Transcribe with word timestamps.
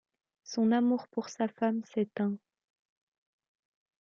Son 0.43 0.71
amour 0.71 1.07
pour 1.09 1.29
sa 1.29 1.47
femme 1.47 1.83
s'éteint. 1.83 2.35